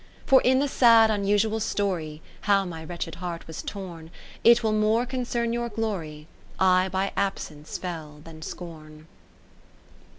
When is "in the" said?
0.41-0.67